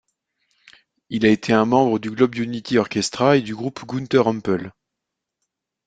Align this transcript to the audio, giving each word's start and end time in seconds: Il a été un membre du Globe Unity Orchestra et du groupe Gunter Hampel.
Il 1.11 1.27
a 1.27 1.29
été 1.29 1.53
un 1.53 1.65
membre 1.65 1.99
du 1.99 2.09
Globe 2.09 2.33
Unity 2.33 2.79
Orchestra 2.79 3.37
et 3.37 3.43
du 3.43 3.53
groupe 3.55 3.85
Gunter 3.85 4.17
Hampel. 4.25 4.71